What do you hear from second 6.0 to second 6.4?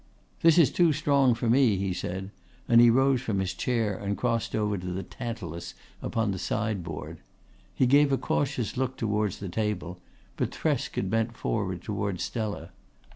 upon the